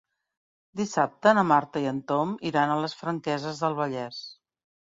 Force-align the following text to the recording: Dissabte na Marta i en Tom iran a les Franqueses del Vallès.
Dissabte 0.79 1.33
na 1.39 1.43
Marta 1.49 1.83
i 1.85 1.85
en 1.93 2.01
Tom 2.13 2.33
iran 2.53 2.73
a 2.73 2.81
les 2.87 2.99
Franqueses 3.05 3.63
del 3.65 3.79
Vallès. 3.85 4.27